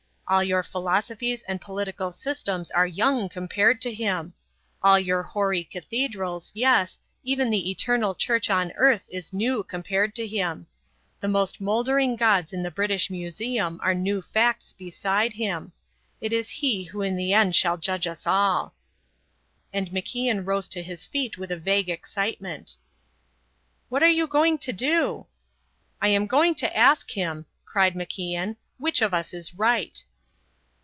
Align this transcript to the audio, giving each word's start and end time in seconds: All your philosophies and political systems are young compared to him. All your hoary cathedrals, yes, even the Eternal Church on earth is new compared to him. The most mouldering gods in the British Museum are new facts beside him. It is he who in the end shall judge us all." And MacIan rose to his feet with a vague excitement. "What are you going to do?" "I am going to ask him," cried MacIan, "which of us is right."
All 0.27 0.45
your 0.45 0.63
philosophies 0.63 1.43
and 1.43 1.59
political 1.59 2.13
systems 2.13 2.71
are 2.71 2.87
young 2.87 3.27
compared 3.27 3.81
to 3.81 3.93
him. 3.93 4.31
All 4.81 4.97
your 4.97 5.23
hoary 5.23 5.65
cathedrals, 5.65 6.51
yes, 6.55 6.97
even 7.21 7.49
the 7.49 7.69
Eternal 7.69 8.15
Church 8.15 8.49
on 8.49 8.71
earth 8.77 9.09
is 9.11 9.33
new 9.33 9.61
compared 9.61 10.15
to 10.15 10.25
him. 10.25 10.67
The 11.19 11.27
most 11.27 11.59
mouldering 11.59 12.15
gods 12.15 12.53
in 12.53 12.63
the 12.63 12.71
British 12.71 13.09
Museum 13.09 13.77
are 13.83 13.93
new 13.93 14.21
facts 14.21 14.71
beside 14.71 15.33
him. 15.33 15.73
It 16.21 16.31
is 16.31 16.49
he 16.49 16.85
who 16.85 17.01
in 17.01 17.17
the 17.17 17.33
end 17.33 17.53
shall 17.53 17.75
judge 17.75 18.07
us 18.07 18.25
all." 18.25 18.73
And 19.73 19.89
MacIan 19.91 20.47
rose 20.47 20.69
to 20.69 20.81
his 20.81 21.05
feet 21.05 21.37
with 21.37 21.51
a 21.51 21.57
vague 21.57 21.89
excitement. 21.89 22.77
"What 23.89 24.01
are 24.01 24.07
you 24.07 24.27
going 24.27 24.59
to 24.59 24.71
do?" 24.71 25.25
"I 26.01 26.07
am 26.07 26.25
going 26.25 26.55
to 26.55 26.73
ask 26.73 27.11
him," 27.11 27.47
cried 27.65 27.95
MacIan, 27.95 28.55
"which 28.77 29.01
of 29.01 29.13
us 29.13 29.33
is 29.33 29.55
right." 29.55 30.01